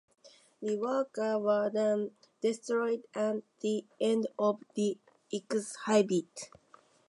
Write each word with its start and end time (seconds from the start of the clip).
The 0.63 0.77
works 0.77 1.19
were 1.19 1.69
then 1.71 2.09
destroyed 2.41 3.05
at 3.13 3.43
the 3.59 3.85
end 3.99 4.25
of 4.39 4.57
the 4.73 4.97
exhibit. 5.31 6.49